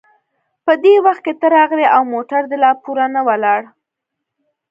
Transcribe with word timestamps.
په 0.65 0.73
دې 0.83 0.95
وخت 1.05 1.21
کې 1.25 1.33
ته 1.39 1.47
راغلې 1.57 1.85
او 1.95 2.01
موټر 2.13 2.41
دې 2.51 2.57
لا 2.63 2.71
پوره 2.83 3.05
نه 3.15 3.21
و 3.23 3.27
ولاړ. 3.27 3.61